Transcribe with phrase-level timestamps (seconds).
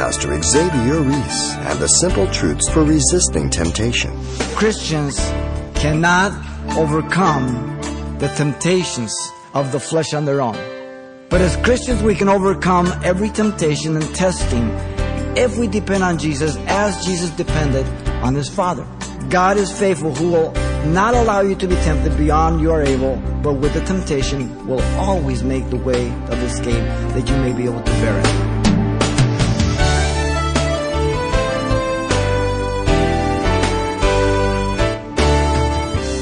[0.00, 4.10] Pastor Xavier Reese and the simple truths for resisting temptation.
[4.56, 5.18] Christians
[5.74, 6.32] cannot
[6.74, 7.78] overcome
[8.18, 9.14] the temptations
[9.52, 10.56] of the flesh on their own.
[11.28, 14.70] But as Christians, we can overcome every temptation and testing
[15.36, 17.86] if we depend on Jesus as Jesus depended
[18.24, 18.86] on his Father.
[19.28, 20.52] God is faithful who will
[20.86, 24.80] not allow you to be tempted beyond you are able, but with the temptation will
[24.98, 28.49] always make the way of escape that you may be able to bear it.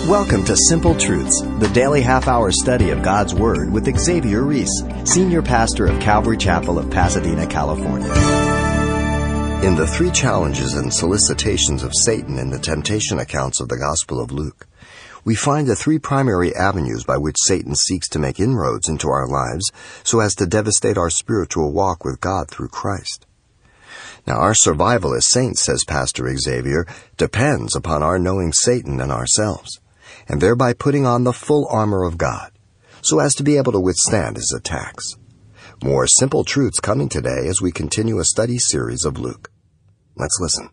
[0.09, 4.83] Welcome to Simple Truths, the daily half hour study of God's Word with Xavier Reese,
[5.05, 8.11] Senior Pastor of Calvary Chapel of Pasadena, California.
[9.63, 14.19] In the three challenges and solicitations of Satan in the temptation accounts of the Gospel
[14.19, 14.67] of Luke,
[15.27, 19.29] we find the three primary avenues by which Satan seeks to make inroads into our
[19.29, 19.71] lives
[20.05, 23.27] so as to devastate our spiritual walk with God through Christ.
[24.27, 26.87] Now, our survival as saints, says Pastor Xavier,
[27.19, 29.81] depends upon our knowing Satan and ourselves
[30.29, 32.53] and thereby putting on the full armor of God,
[33.01, 35.17] so as to be able to withstand his attacks.
[35.83, 39.51] More simple truths coming today as we continue a study series of Luke.
[40.17, 40.71] Let's listen.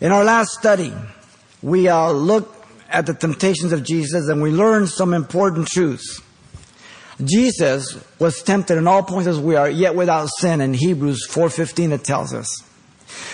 [0.00, 0.92] In our last study,
[1.62, 2.54] we uh, looked
[2.88, 6.22] at the temptations of Jesus and we learned some important truths.
[7.22, 10.60] Jesus was tempted in all points as we are, yet without sin.
[10.60, 12.62] In Hebrews 4.15 it tells us.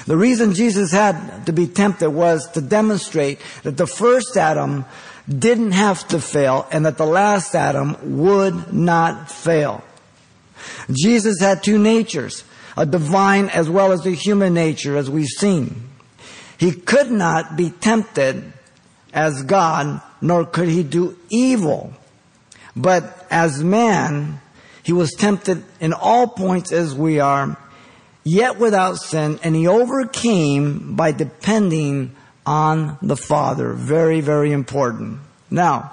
[0.07, 4.85] The reason Jesus had to be tempted was to demonstrate that the first Adam
[5.29, 9.83] didn't have to fail and that the last Adam would not fail.
[10.91, 12.45] Jesus had two natures,
[12.77, 15.89] a divine as well as a human nature, as we've seen.
[16.59, 18.53] He could not be tempted
[19.13, 21.93] as God, nor could he do evil.
[22.77, 24.41] But as man,
[24.83, 27.57] he was tempted in all points as we are,
[28.25, 33.73] yet without sin, and he overcame by depending on the Father.
[33.73, 35.21] Very, very important.
[35.51, 35.93] Now,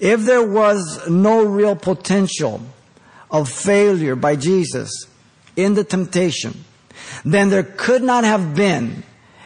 [0.00, 2.62] if there was no real potential
[3.30, 5.06] of failure by Jesus
[5.56, 6.64] in the temptation,
[7.24, 9.02] then there could not have been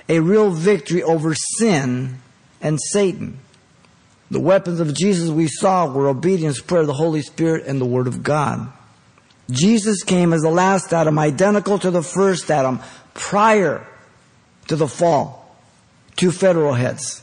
[0.09, 2.19] a real victory over sin
[2.61, 3.39] and Satan.
[4.31, 8.07] The weapons of Jesus we saw were obedience, prayer, the Holy Spirit, and the Word
[8.07, 8.73] of God.
[9.53, 12.81] Jesus came as the last Adam, identical to the first Adam,
[13.15, 13.87] prior
[14.69, 15.57] to the fall.
[16.17, 17.23] Two federal heads,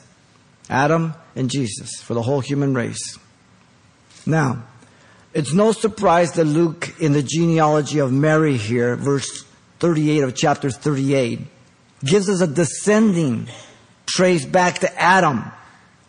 [0.70, 3.18] Adam and Jesus, for the whole human race.
[4.26, 4.64] Now,
[5.34, 9.44] it's no surprise that Luke, in the genealogy of Mary here, verse
[9.80, 11.40] 38 of chapter 38,
[12.04, 13.48] gives us a descending
[14.06, 15.52] trace back to Adam,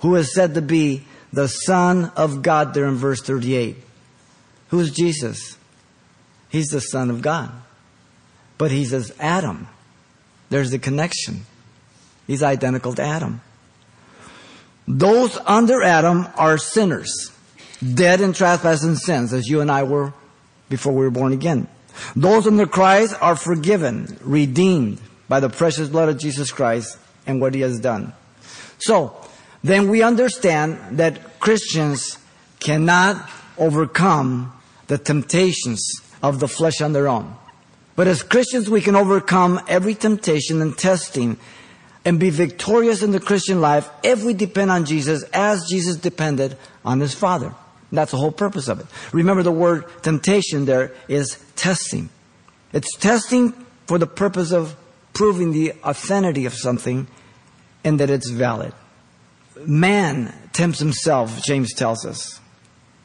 [0.00, 3.76] who is said to be the Son of God there in verse 38.
[4.68, 5.56] Who is Jesus?
[6.50, 7.50] He's the Son of God.
[8.58, 9.68] But he's as Adam.
[10.50, 11.46] There's the connection.
[12.26, 13.40] He's identical to Adam.
[14.86, 17.32] Those under Adam are sinners,
[17.94, 20.12] dead in trespasses and sins, as you and I were
[20.68, 21.68] before we were born again.
[22.16, 27.54] Those under Christ are forgiven, redeemed by the precious blood of Jesus Christ and what
[27.54, 28.12] he has done.
[28.78, 29.14] So,
[29.62, 32.18] then we understand that Christians
[32.58, 34.52] cannot overcome
[34.88, 37.36] the temptations of the flesh on their own.
[37.96, 41.38] But as Christians, we can overcome every temptation and testing
[42.04, 46.56] and be victorious in the Christian life if we depend on Jesus as Jesus depended
[46.84, 47.54] on his Father.
[47.92, 48.86] That's the whole purpose of it.
[49.12, 52.08] Remember the word temptation there is testing.
[52.72, 53.52] It's testing
[53.86, 54.76] for the purpose of
[55.12, 57.08] proving the authenticity of something
[57.84, 58.72] and that it's valid.
[59.66, 62.40] Man tempts himself, James tells us.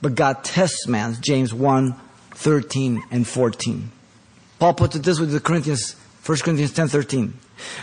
[0.01, 1.99] But God tests man, James 1,
[2.35, 3.91] 13 and 14.
[4.59, 7.33] Paul puts it this way to the Corinthians, 1 Corinthians 10, 13.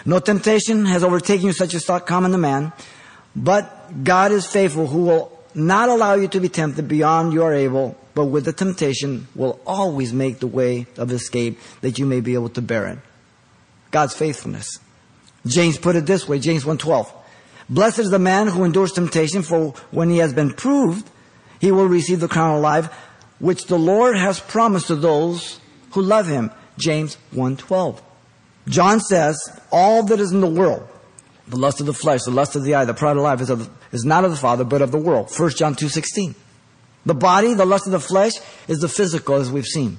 [0.05, 2.73] No temptation has overtaken you such as thought common to man,
[3.35, 7.53] but God is faithful who will not allow you to be tempted beyond you are
[7.53, 12.21] able, but with the temptation will always make the way of escape that you may
[12.21, 12.99] be able to bear it.
[13.91, 14.79] God's faithfulness.
[15.47, 17.13] James put it this way, James 1:12.
[17.69, 21.09] Blessed is the man who endures temptation, for when he has been proved,
[21.59, 22.89] he will receive the crown of life,
[23.43, 25.59] which the Lord has promised to those
[25.91, 26.53] who love him.
[26.79, 28.01] James 1:12.
[28.69, 29.37] John says,
[29.73, 30.89] all that is in the world,
[31.49, 33.51] the lust of the flesh, the lust of the eye, the pride of life is,
[33.51, 35.29] of, is not of the Father, but of the world.
[35.37, 36.37] 1 John 2.16.
[37.05, 38.35] The body, the lust of the flesh,
[38.69, 39.99] is the physical, as we've seen.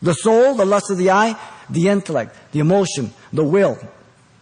[0.00, 1.36] The soul, the lust of the eye,
[1.68, 3.76] the intellect, the emotion, the will,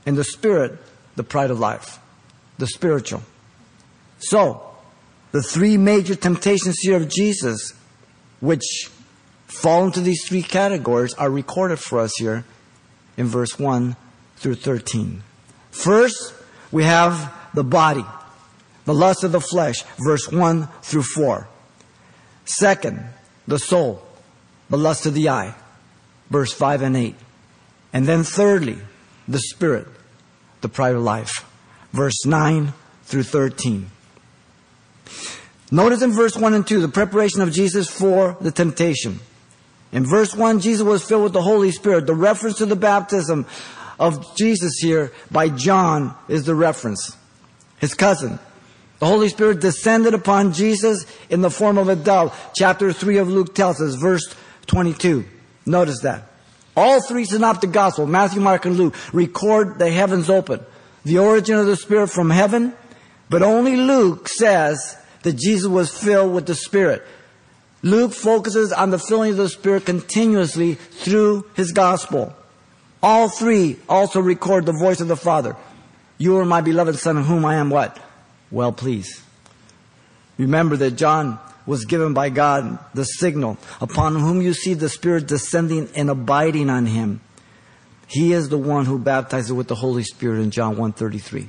[0.04, 0.78] and the spirit,
[1.16, 1.98] the pride of life,
[2.58, 3.22] the spiritual.
[4.18, 4.62] So,
[5.32, 7.72] the three major temptations here of Jesus,
[8.46, 8.88] which
[9.48, 12.44] fall into these three categories, are recorded for us here
[13.16, 13.96] in verse 1
[14.36, 15.24] through 13.
[15.72, 16.32] First,
[16.70, 18.04] we have the body,
[18.84, 21.48] the lust of the flesh, verse 1 through 4.
[22.44, 23.04] Second,
[23.48, 24.00] the soul,
[24.70, 25.52] the lust of the eye,
[26.30, 27.16] verse 5 and 8.
[27.92, 28.78] And then thirdly,
[29.26, 29.88] the spirit,
[30.60, 31.44] the of life,
[31.92, 32.72] verse 9
[33.06, 33.90] through 13.
[35.70, 39.20] Notice in verse 1 and 2 the preparation of Jesus for the temptation.
[39.92, 42.06] In verse 1, Jesus was filled with the Holy Spirit.
[42.06, 43.46] The reference to the baptism
[43.98, 47.16] of Jesus here by John is the reference.
[47.78, 48.38] His cousin.
[48.98, 52.50] The Holy Spirit descended upon Jesus in the form of a dove.
[52.54, 54.34] Chapter 3 of Luke tells us, verse
[54.66, 55.24] 22.
[55.66, 56.30] Notice that.
[56.76, 60.60] All three synoptic gospels, Matthew, Mark, and Luke, record the heavens open.
[61.04, 62.74] The origin of the Spirit from heaven,
[63.30, 67.02] but only Luke says that Jesus was filled with the Spirit.
[67.82, 72.32] Luke focuses on the filling of the Spirit continuously through his gospel.
[73.02, 75.56] All three also record the voice of the Father.
[76.16, 77.98] You are my beloved Son, in whom I am what?
[78.52, 79.20] Well pleased.
[80.38, 85.26] Remember that John was given by God the signal upon whom you see the Spirit
[85.26, 87.20] descending and abiding on him.
[88.06, 91.48] He is the one who baptizes with the Holy Spirit in John 1:33.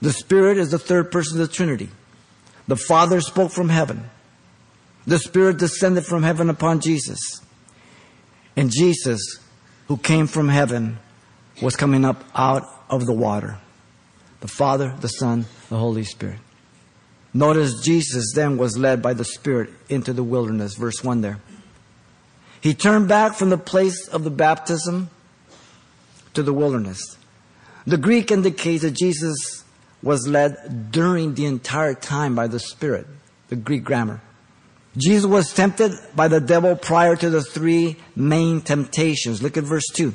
[0.00, 1.90] The Spirit is the third person of the Trinity.
[2.70, 4.08] The Father spoke from heaven.
[5.04, 7.18] The Spirit descended from heaven upon Jesus.
[8.54, 9.40] And Jesus,
[9.88, 11.00] who came from heaven,
[11.60, 13.58] was coming up out of the water.
[14.38, 16.38] The Father, the Son, the Holy Spirit.
[17.34, 21.40] Notice Jesus then was led by the Spirit into the wilderness, verse 1 there.
[22.60, 25.10] He turned back from the place of the baptism
[26.34, 27.00] to the wilderness.
[27.84, 29.64] The Greek indicates that Jesus
[30.02, 33.06] was led during the entire time by the Spirit,
[33.48, 34.20] the Greek grammar.
[34.96, 39.42] Jesus was tempted by the devil prior to the three main temptations.
[39.42, 40.14] Look at verse 2.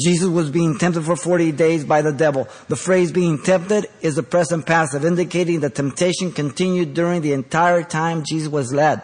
[0.00, 2.48] Jesus was being tempted for 40 days by the devil.
[2.68, 7.82] The phrase being tempted is the present passive, indicating the temptation continued during the entire
[7.82, 9.02] time Jesus was led.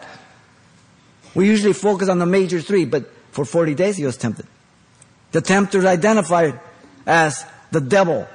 [1.35, 4.47] We usually focus on the major three, but for 40 days he was tempted.
[5.33, 6.59] The tempter is identified
[7.05, 8.27] as the devil.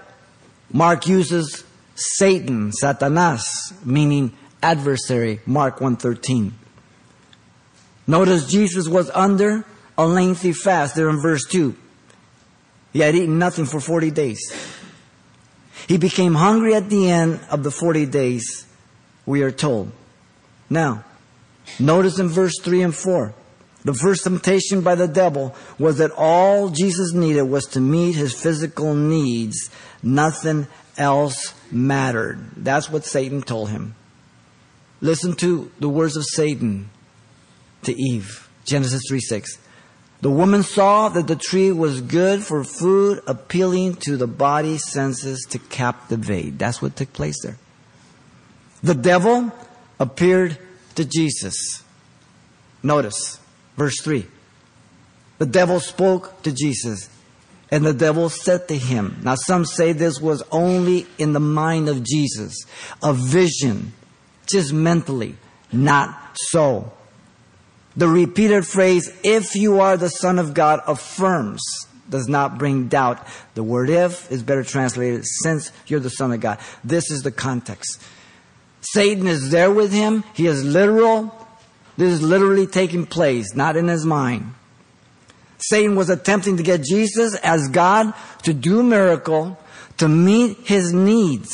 [0.73, 1.65] Mark uses
[1.95, 3.43] Satan, Satanas,
[3.85, 4.33] meaning
[4.63, 6.55] adversary, Mark 113.
[8.07, 9.65] Notice Jesus was under
[9.99, 11.77] a lengthy fast there in verse 2.
[12.93, 14.41] He had eaten nothing for 40 days.
[15.89, 18.67] He became hungry at the end of the 40 days,
[19.27, 19.93] we are told.
[20.71, 21.05] Now,
[21.79, 23.35] notice in verse 3 and 4,
[23.85, 28.33] the first temptation by the devil was that all Jesus needed was to meet his
[28.33, 29.71] physical needs.
[30.03, 32.39] Nothing else mattered.
[32.57, 33.95] That's what Satan told him.
[35.01, 36.91] Listen to the words of Satan
[37.83, 38.49] to Eve.
[38.65, 39.59] Genesis 3 6.
[40.21, 45.45] The woman saw that the tree was good for food, appealing to the body senses
[45.51, 46.59] to captivate.
[46.59, 47.57] That's what took place there.
[48.85, 49.51] The devil
[49.99, 50.59] appeared
[50.95, 51.83] to Jesus.
[52.85, 53.41] Notice
[53.77, 54.27] verse 3.
[55.39, 57.09] The devil spoke to Jesus,
[57.71, 61.89] and the devil said to him, Now, some say this was only in the mind
[61.89, 62.65] of Jesus,
[63.03, 63.93] a vision,
[64.47, 65.37] just mentally.
[65.73, 66.93] Not so.
[67.97, 71.63] The repeated phrase, if you are the Son of God, affirms,
[72.09, 73.27] does not bring doubt.
[73.55, 76.59] The word if is better translated, since you're the Son of God.
[76.85, 78.01] This is the context.
[78.81, 80.25] Satan is there with him.
[80.35, 81.42] He is literal.
[81.97, 84.55] This is literally taking place, not in his mind.
[85.59, 89.59] Satan was attempting to get Jesus as God to do a miracle
[89.99, 91.53] to meet his needs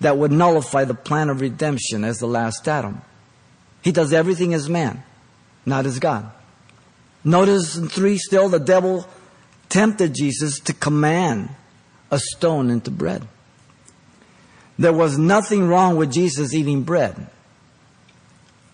[0.00, 3.02] that would nullify the plan of redemption as the last Adam.
[3.82, 5.02] He does everything as man
[5.66, 6.30] not as God.
[7.24, 9.06] Notice in 3 still, the devil
[9.68, 11.50] tempted Jesus to command
[12.10, 13.26] a stone into bread.
[14.78, 17.26] There was nothing wrong with Jesus eating bread.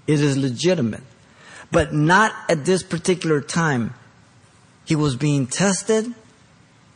[0.06, 1.02] It is legitimate.
[1.70, 3.94] But not at this particular time.
[4.84, 6.12] He was being tested,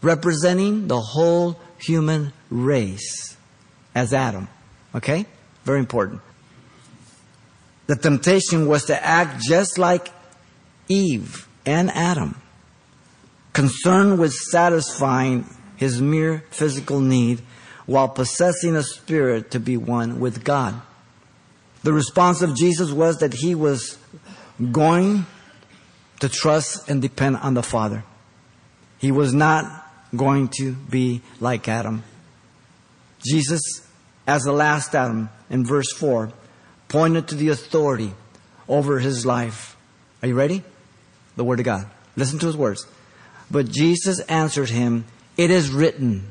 [0.03, 3.37] representing the whole human race
[3.95, 4.49] as Adam.
[4.95, 5.27] Okay?
[5.65, 6.21] Very important.
[7.87, 10.09] The temptation was to act just like
[10.89, 12.41] Eve and Adam,
[13.53, 15.47] concerned with satisfying
[15.77, 17.41] his mere physical need
[17.87, 20.81] while possessing a spirit to be one with God.
[21.87, 23.97] The response of Jesus was that he was
[24.73, 25.25] going
[26.19, 28.03] to trust and depend on the Father.
[28.99, 32.03] He was not going to be like Adam.
[33.25, 33.87] Jesus,
[34.27, 36.33] as the last Adam, in verse 4,
[36.89, 38.15] pointed to the authority
[38.69, 39.77] over his life.
[40.23, 40.65] Are you ready?
[41.37, 41.89] The Word of God.
[42.17, 42.85] Listen to his words.
[43.49, 45.05] But Jesus answered him,
[45.37, 46.31] It is written.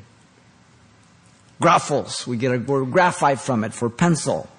[1.62, 4.50] Graphos, we get a word graphite from it for pencil.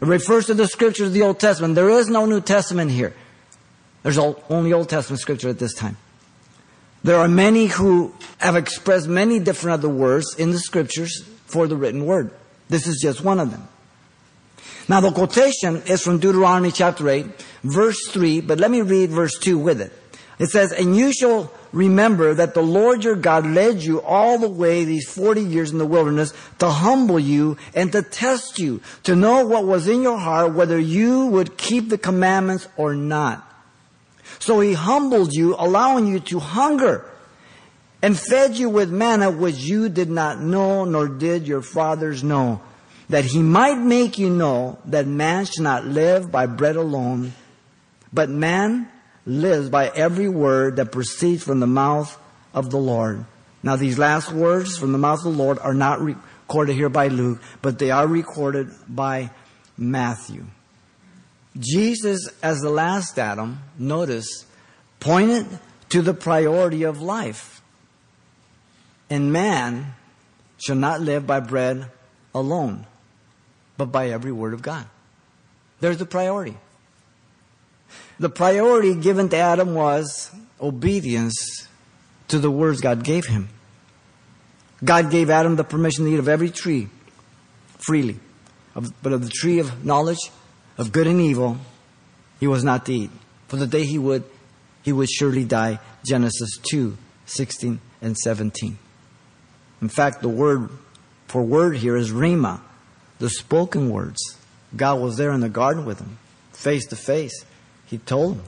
[0.00, 1.74] It refers to the scriptures of the Old Testament.
[1.74, 3.14] There is no New Testament here.
[4.02, 5.96] There's only Old Testament scripture at this time.
[7.02, 11.76] There are many who have expressed many different other words in the scriptures for the
[11.76, 12.30] written word.
[12.68, 13.68] This is just one of them.
[14.88, 17.26] Now the quotation is from Deuteronomy chapter 8,
[17.62, 19.92] verse 3, but let me read verse 2 with it.
[20.38, 24.48] It says, And you shall remember that the Lord your God led you all the
[24.48, 29.14] way these 40 years in the wilderness to humble you and to test you, to
[29.14, 33.44] know what was in your heart, whether you would keep the commandments or not.
[34.38, 37.04] So he humbled you, allowing you to hunger
[38.02, 42.60] and fed you with manna which you did not know, nor did your fathers know,
[43.08, 47.32] that he might make you know that man should not live by bread alone,
[48.12, 48.88] but man
[49.28, 52.18] lives by every word that proceeds from the mouth
[52.54, 53.24] of the Lord.
[53.62, 57.08] Now, these last words from the mouth of the Lord are not recorded here by
[57.08, 59.30] Luke, but they are recorded by
[59.76, 60.46] Matthew.
[61.58, 64.46] Jesus, as the last Adam, notice,
[65.00, 65.46] pointed
[65.90, 67.60] to the priority of life.
[69.10, 69.94] And man
[70.58, 71.90] shall not live by bread
[72.34, 72.86] alone,
[73.76, 74.86] but by every word of God.
[75.80, 76.56] There's the priority.
[78.18, 80.30] The priority given to Adam was
[80.60, 81.68] obedience
[82.28, 83.48] to the words God gave him.
[84.84, 86.88] God gave Adam the permission to eat of every tree
[87.78, 88.18] freely,
[89.02, 90.30] but of the tree of knowledge
[90.76, 91.58] of good and evil,
[92.38, 93.10] he was not to eat.
[93.48, 94.24] For the day he would,
[94.82, 95.80] he would surely die.
[96.04, 98.78] Genesis 2, 16 and 17.
[99.80, 100.70] In fact, the word
[101.26, 102.60] for word here is rhema,
[103.18, 104.18] the spoken words.
[104.74, 106.18] God was there in the garden with him,
[106.52, 107.44] face to face.
[107.88, 108.44] He told him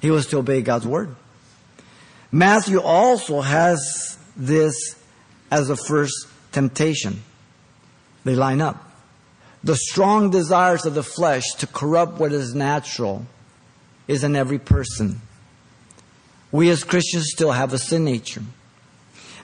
[0.00, 1.14] he was to obey God's word.
[2.30, 4.96] Matthew also has this
[5.50, 7.22] as a first temptation.
[8.24, 8.84] They line up.
[9.64, 13.26] The strong desires of the flesh to corrupt what is natural
[14.06, 15.20] is in every person.
[16.52, 18.42] We as Christians still have a sin nature.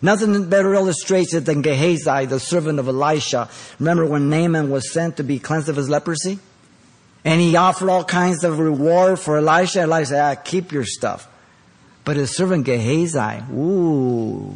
[0.01, 3.49] Nothing better illustrates it than Gehazi, the servant of Elisha.
[3.79, 6.39] Remember when Naaman was sent to be cleansed of his leprosy?
[7.25, 9.81] And he offered all kinds of reward for Elisha.
[9.81, 11.27] Elisha said, ah, keep your stuff.
[12.05, 14.55] But his servant Gehazi, ooh,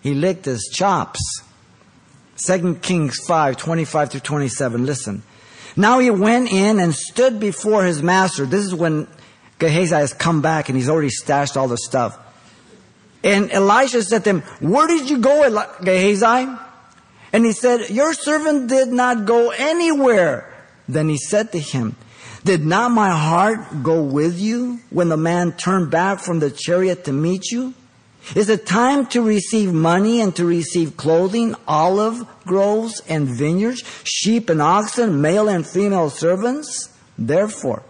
[0.00, 1.42] he licked his chops.
[2.46, 4.86] 2 Kings 5, 25 through 27.
[4.86, 5.22] Listen.
[5.76, 8.46] Now he went in and stood before his master.
[8.46, 9.06] This is when
[9.58, 12.18] Gehazi has come back and he's already stashed all the stuff.
[13.22, 16.48] And Elisha said to him, Where did you go, Gehazi?
[17.32, 20.49] And he said, Your servant did not go anywhere.
[20.92, 21.96] Then he said to him,
[22.44, 27.04] Did not my heart go with you when the man turned back from the chariot
[27.04, 27.74] to meet you?
[28.34, 34.50] Is it time to receive money and to receive clothing, olive groves and vineyards, sheep
[34.50, 36.96] and oxen, male and female servants?
[37.16, 37.82] Therefore,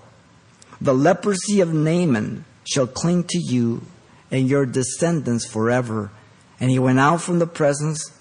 [0.80, 3.82] the leprosy of Naaman shall cling to you
[4.30, 6.10] and your descendants forever.
[6.58, 8.12] And he went out from the presence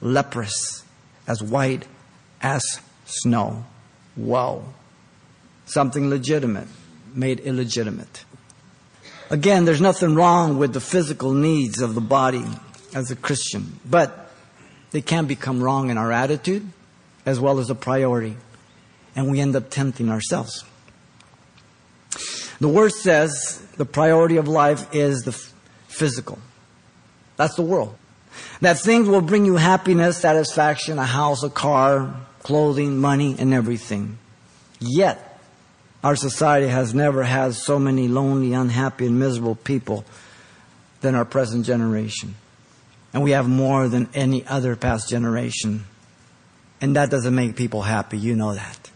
[0.00, 0.84] leprous,
[1.26, 1.86] as white
[2.40, 2.62] as
[3.04, 3.64] snow.
[4.20, 4.64] Wow.
[5.66, 6.68] Something legitimate
[7.14, 8.24] made illegitimate.
[9.30, 12.44] Again, there's nothing wrong with the physical needs of the body
[12.94, 14.30] as a Christian, but
[14.90, 16.66] they can become wrong in our attitude
[17.24, 18.36] as well as a priority,
[19.14, 20.64] and we end up tempting ourselves.
[22.60, 25.32] The word says the priority of life is the
[25.88, 26.38] physical.
[27.36, 27.96] That's the world.
[28.60, 34.18] That things will bring you happiness, satisfaction, a house, a car, clothing, money, and everything.
[34.80, 35.38] Yet,
[36.02, 40.04] our society has never had so many lonely, unhappy, and miserable people
[41.02, 42.34] than our present generation.
[43.12, 45.84] And we have more than any other past generation.
[46.80, 48.18] And that doesn't make people happy.
[48.18, 48.90] You know that.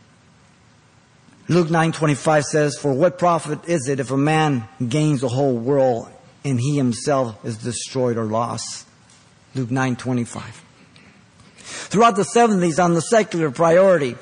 [1.49, 6.09] Luke 9:25 says, "For what profit is it if a man gains the whole world
[6.43, 8.87] and he himself is destroyed or lost?"
[9.55, 10.64] Luke 9:25.
[11.65, 14.17] Throughout the 70s on the secular priority,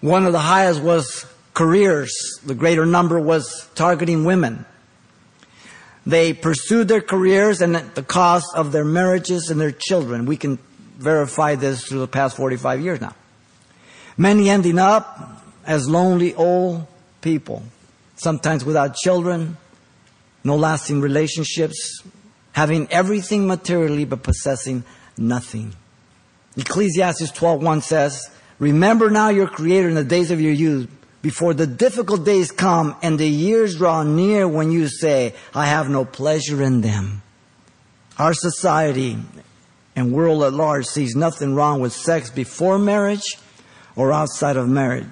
[0.00, 2.12] one of the highest was careers.
[2.46, 4.64] The greater number was targeting women.
[6.06, 10.26] They pursued their careers and at the cost of their marriages and their children.
[10.26, 10.58] We can
[10.98, 13.14] verify this through the past 45 years now.
[14.16, 16.86] Many ending up as lonely old
[17.20, 17.62] people,
[18.16, 19.56] sometimes without children,
[20.44, 22.02] no lasting relationships,
[22.52, 24.84] having everything materially but possessing
[25.16, 25.74] nothing.
[26.56, 30.88] Ecclesiastes 12:1 says, "Remember now your creator in the days of your youth
[31.24, 35.88] before the difficult days come and the years draw near when you say, I have
[35.88, 37.22] no pleasure in them.
[38.18, 39.16] Our society
[39.96, 43.38] and world at large sees nothing wrong with sex before marriage
[43.96, 45.06] or outside of marriage.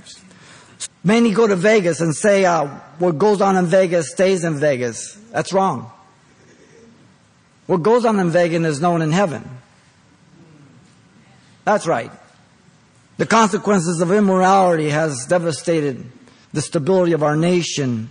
[1.02, 2.66] Many go to Vegas and say, uh,
[2.98, 5.14] what goes on in Vegas stays in Vegas.
[5.32, 5.90] That's wrong.
[7.64, 9.48] What goes on in Vegas is known in heaven.
[11.64, 12.10] That's right.
[13.18, 16.10] The consequences of immorality has devastated
[16.52, 18.08] the stability of our nation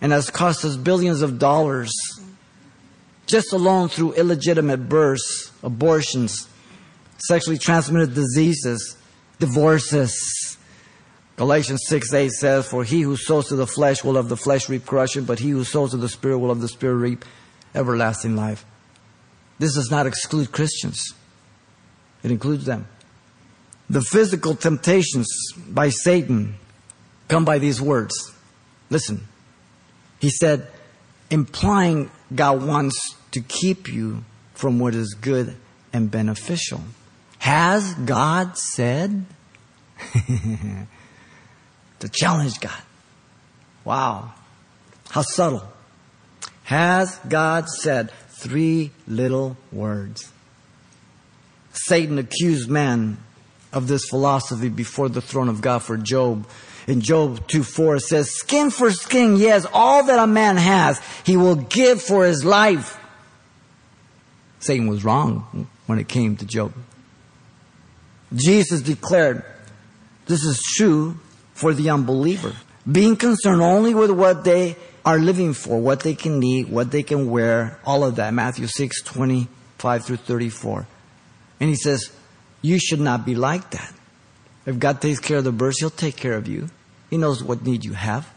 [0.00, 1.92] and has cost us billions of dollars
[3.26, 6.48] just alone through illegitimate births, abortions,
[7.18, 8.96] sexually transmitted diseases,
[9.38, 10.56] divorces.
[11.36, 14.68] Galatians 6 8 says, For he who sows to the flesh will of the flesh
[14.68, 17.24] reap corruption, but he who sows to the Spirit will of the Spirit reap
[17.74, 18.64] everlasting life.
[19.58, 21.12] This does not exclude Christians,
[22.26, 22.88] it includes them.
[23.88, 25.28] The physical temptations
[25.68, 26.56] by Satan
[27.28, 28.34] come by these words.
[28.90, 29.28] Listen.
[30.18, 30.66] He said,
[31.30, 35.54] implying God wants to keep you from what is good
[35.92, 36.80] and beneficial.
[37.38, 39.24] Has God said?
[42.00, 42.82] to challenge God.
[43.84, 44.34] Wow.
[45.10, 45.62] How subtle.
[46.64, 50.32] Has God said three little words?
[51.76, 53.18] Satan accused man
[53.72, 56.46] of this philosophy before the throne of God for Job.
[56.86, 61.00] In Job 2 4 it says, Skin for skin, yes, all that a man has,
[61.24, 62.98] he will give for his life.
[64.60, 66.72] Satan was wrong when it came to Job.
[68.34, 69.44] Jesus declared,
[70.26, 71.18] This is true
[71.52, 72.52] for the unbeliever.
[72.90, 77.02] Being concerned only with what they are living for, what they can eat, what they
[77.02, 78.32] can wear, all of that.
[78.32, 80.86] Matthew 6 25 through 34.
[81.60, 82.10] And he says,
[82.62, 83.92] You should not be like that.
[84.66, 86.68] If God takes care of the birds, He'll take care of you.
[87.08, 88.28] He knows what need you have.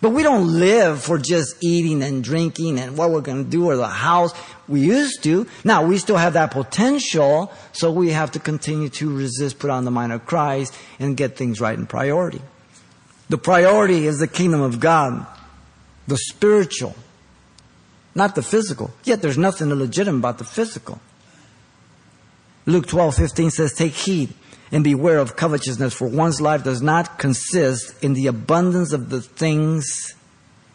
[0.00, 3.70] But we don't live for just eating and drinking and what we're going to do
[3.70, 4.34] or the house.
[4.68, 5.46] We used to.
[5.64, 9.86] Now we still have that potential, so we have to continue to resist, put on
[9.86, 12.42] the mind of Christ, and get things right in priority.
[13.30, 15.26] The priority is the kingdom of God,
[16.06, 16.94] the spiritual,
[18.14, 18.90] not the physical.
[19.04, 21.00] Yet there's nothing illegitimate about the physical.
[22.66, 24.32] Luke 12, 15 says, Take heed
[24.72, 29.20] and beware of covetousness, for one's life does not consist in the abundance of the
[29.20, 30.14] things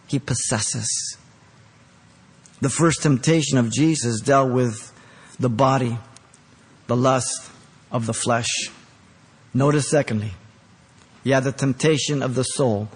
[0.08, 1.18] he possesses.
[2.62, 4.92] The first temptation of Jesus dealt with
[5.40, 5.98] the body,
[6.88, 7.50] the lust
[7.92, 8.70] of the flesh.
[9.54, 10.34] Notice, secondly,
[11.24, 12.90] yeah, the temptation of the soul,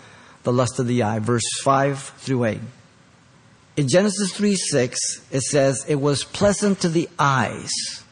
[0.43, 2.59] the lust of the eye, verse 5 through 8.
[3.75, 8.02] In Genesis 3 6, it says, It was pleasant to the eyes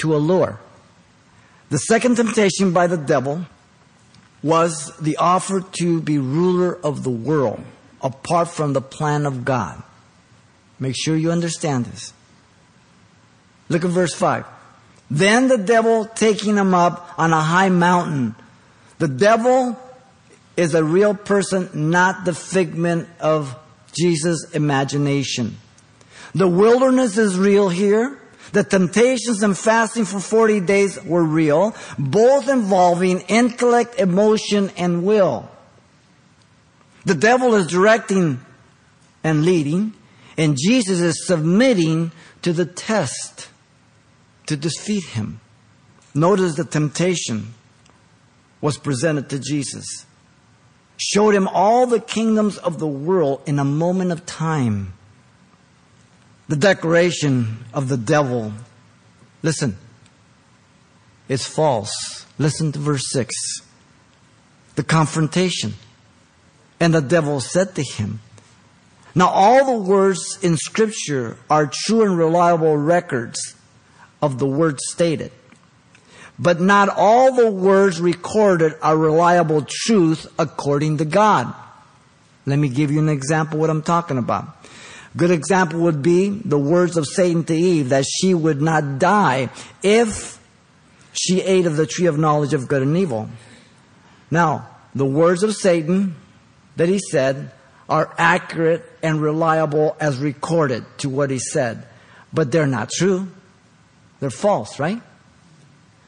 [0.00, 0.58] to allure.
[1.70, 3.46] The second temptation by the devil
[4.42, 7.62] was the offer to be ruler of the world
[8.02, 9.82] apart from the plan of God.
[10.78, 12.12] Make sure you understand this.
[13.68, 14.46] Look at verse 5.
[15.10, 18.34] Then the devil taking him up on a high mountain.
[18.98, 19.78] The devil
[20.56, 23.56] is a real person, not the figment of
[23.92, 25.56] Jesus' imagination.
[26.34, 28.19] The wilderness is real here.
[28.52, 35.48] The temptations and fasting for 40 days were real, both involving intellect, emotion, and will.
[37.04, 38.40] The devil is directing
[39.22, 39.94] and leading,
[40.36, 43.48] and Jesus is submitting to the test
[44.46, 45.40] to defeat him.
[46.14, 47.54] Notice the temptation
[48.60, 50.06] was presented to Jesus,
[50.96, 54.92] showed him all the kingdoms of the world in a moment of time.
[56.50, 58.52] The declaration of the devil,
[59.40, 59.76] listen,
[61.28, 62.26] is false.
[62.40, 63.32] Listen to verse 6.
[64.74, 65.74] The confrontation.
[66.80, 68.18] And the devil said to him,
[69.14, 73.54] Now all the words in Scripture are true and reliable records
[74.20, 75.30] of the words stated.
[76.36, 81.54] But not all the words recorded are reliable truth according to God.
[82.44, 84.59] Let me give you an example what I'm talking about.
[85.16, 89.50] Good example would be the words of Satan to Eve that she would not die
[89.82, 90.40] if
[91.12, 93.28] she ate of the tree of knowledge of good and evil.
[94.30, 96.14] Now, the words of Satan
[96.76, 97.50] that he said
[97.88, 101.86] are accurate and reliable as recorded to what he said,
[102.32, 103.26] but they're not true.
[104.20, 105.02] They're false, right?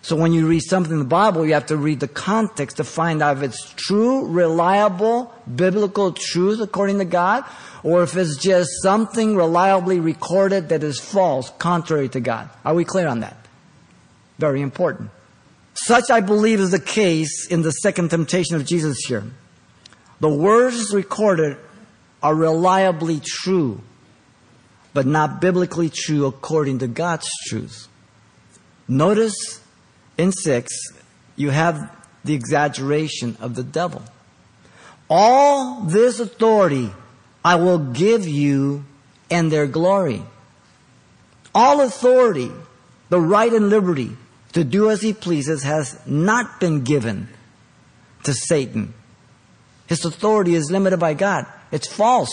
[0.02, 2.84] So when you read something in the Bible, you have to read the context to
[2.84, 7.44] find out if it's true, reliable, biblical truth according to God,
[7.84, 12.50] or if it's just something reliably recorded that is false, contrary to God.
[12.64, 13.36] Are we clear on that?
[14.38, 15.10] Very important.
[15.74, 19.22] Such, I believe, is the case in the second temptation of Jesus here.
[20.18, 21.56] The words recorded
[22.24, 23.80] are reliably true,
[24.94, 27.86] but not biblically true according to God's truth.
[28.88, 29.61] Notice
[30.18, 30.72] in 6,
[31.36, 31.90] you have
[32.24, 34.02] the exaggeration of the devil.
[35.08, 36.90] All this authority
[37.44, 38.84] I will give you
[39.30, 40.22] and their glory.
[41.54, 42.50] All authority,
[43.08, 44.16] the right and liberty
[44.52, 47.28] to do as he pleases has not been given
[48.24, 48.94] to Satan.
[49.86, 51.46] His authority is limited by God.
[51.70, 52.32] It's false.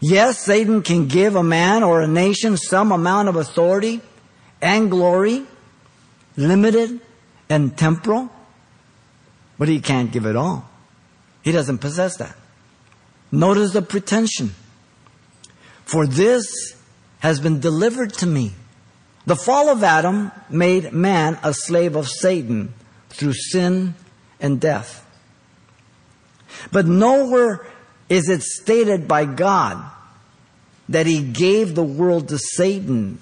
[0.00, 4.00] Yes, Satan can give a man or a nation some amount of authority
[4.62, 5.44] and glory,
[6.38, 7.00] limited
[7.50, 8.30] and temporal,
[9.58, 10.70] but he can't give it all.
[11.42, 12.36] He doesn't possess that.
[13.30, 14.54] Notice the pretension.
[15.84, 16.46] For this
[17.20, 18.52] has been delivered to me.
[19.26, 22.72] The fall of Adam made man a slave of Satan
[23.10, 23.94] through sin
[24.40, 25.04] and death.
[26.72, 27.66] But nowhere
[28.08, 29.84] is it stated by God
[30.88, 33.18] that he gave the world to Satan,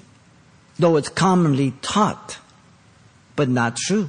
[0.78, 2.38] though it's commonly taught,
[3.36, 4.08] but not true.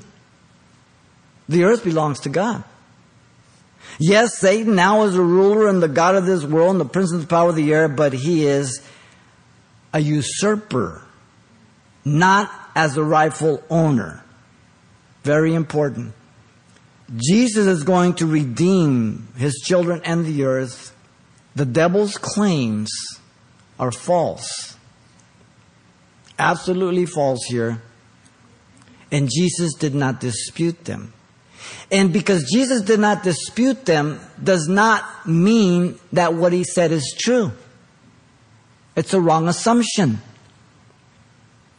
[1.47, 2.63] The earth belongs to God.
[3.99, 7.13] Yes, Satan now is the ruler and the God of this world and the prince
[7.13, 8.81] of the power of the air, but he is
[9.93, 11.03] a usurper,
[12.03, 14.23] not as the rightful owner.
[15.23, 16.13] Very important.
[17.15, 20.95] Jesus is going to redeem his children and the earth.
[21.55, 22.91] The devil's claims
[23.79, 24.75] are false.
[26.37, 27.81] Absolutely false here.
[29.11, 31.13] And Jesus did not dispute them.
[31.91, 37.15] And because Jesus did not dispute them does not mean that what he said is
[37.17, 37.51] true.
[38.95, 40.19] It's a wrong assumption.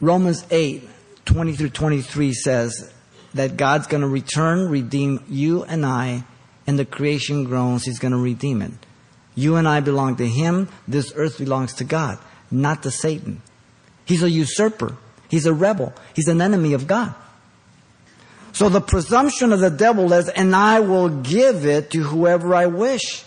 [0.01, 0.87] Romans 8,
[1.25, 2.91] 20 through 23 says
[3.33, 6.23] that God's going to return, redeem you and I,
[6.65, 8.71] and the creation groans, he's going to redeem it.
[9.35, 10.69] You and I belong to him.
[10.87, 13.41] This earth belongs to God, not to Satan.
[14.05, 14.97] He's a usurper.
[15.29, 15.93] He's a rebel.
[16.15, 17.15] He's an enemy of God.
[18.51, 22.65] So the presumption of the devil is, and I will give it to whoever I
[22.65, 23.23] wish.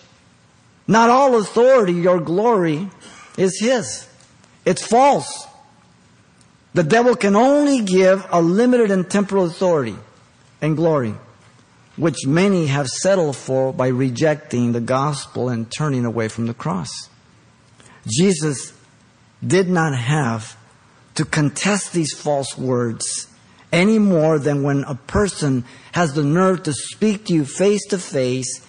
[0.86, 2.90] Not all authority or glory
[3.38, 4.06] is his.
[4.64, 5.46] It's false.
[6.74, 9.96] The devil can only give a limited and temporal authority
[10.60, 11.14] and glory,
[11.96, 17.08] which many have settled for by rejecting the gospel and turning away from the cross.
[18.06, 18.72] Jesus
[19.46, 20.56] did not have
[21.14, 23.28] to contest these false words
[23.72, 27.98] any more than when a person has the nerve to speak to you face to
[27.98, 28.66] face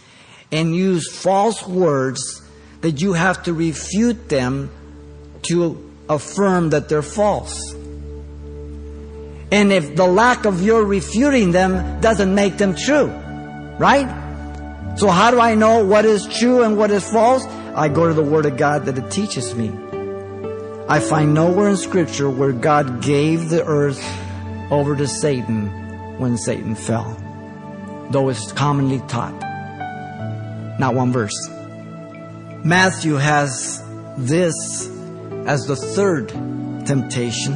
[0.52, 2.42] and use false words
[2.82, 4.70] that you have to refute them
[5.42, 7.74] to affirm that they're false.
[9.52, 13.08] And if the lack of your refuting them doesn't make them true,
[13.78, 14.08] right?
[14.96, 17.46] So how do I know what is true and what is false?
[17.76, 19.72] I go to the Word of God that it teaches me.
[20.94, 24.00] I find nowhere in Scripture where God gave the earth
[24.70, 25.68] over to Satan
[26.20, 27.18] when Satan fell,
[28.12, 29.34] though it's commonly taught.
[30.78, 31.34] Not one verse.
[32.64, 33.84] Matthew has
[34.20, 34.88] this
[35.48, 36.30] as the third
[36.86, 37.54] temptation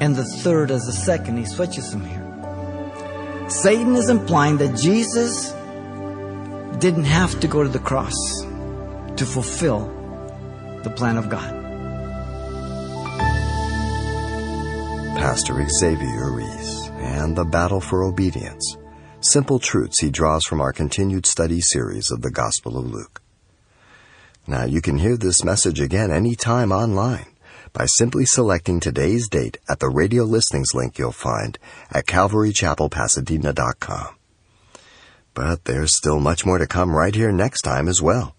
[0.00, 1.36] and the third as the second.
[1.36, 3.50] He switches them here.
[3.50, 5.50] Satan is implying that Jesus
[6.78, 8.16] didn't have to go to the cross
[9.16, 9.84] to fulfill
[10.84, 11.59] the plan of God.
[15.30, 18.76] Pastor Xavier Reese and the battle for obedience.
[19.20, 23.22] Simple truths he draws from our continued study series of the Gospel of Luke.
[24.48, 27.26] Now you can hear this message again anytime online
[27.72, 31.60] by simply selecting today's date at the radio listings link you'll find
[31.92, 34.08] at calvarychapelpasadena.com.
[35.32, 38.34] But there's still much more to come right here next time as well.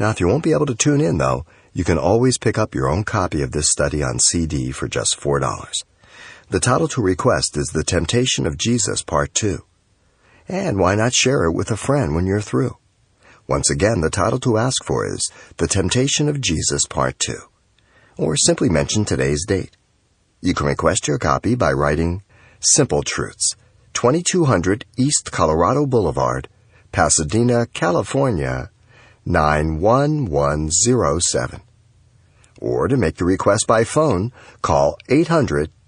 [0.00, 2.74] Now if you won't be able to tune in though, you can always pick up
[2.74, 5.84] your own copy of this study on CD for just $4.
[6.50, 9.64] The title to request is The Temptation of Jesus Part 2.
[10.46, 12.76] And why not share it with a friend when you're through?
[13.48, 17.38] Once again, the title to ask for is The Temptation of Jesus Part 2.
[18.18, 19.74] Or simply mention today's date.
[20.42, 22.22] You can request your copy by writing
[22.60, 23.56] Simple Truths,
[23.94, 26.48] 2200 East Colorado Boulevard,
[26.92, 28.68] Pasadena, California,
[29.24, 31.62] 91107.
[32.60, 34.30] Or to make your request by phone,
[34.60, 35.70] call 800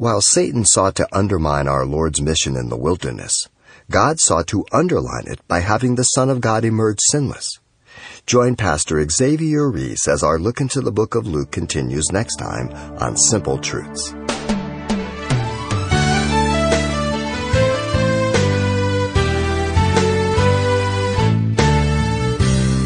[0.00, 3.48] While Satan sought to undermine our Lord's mission in the wilderness,
[3.90, 7.60] God sought to underline it by having the Son of God emerge sinless.
[8.24, 12.72] Join Pastor Xavier Reese as our look into the book of Luke continues next time
[12.98, 14.14] on Simple Truths.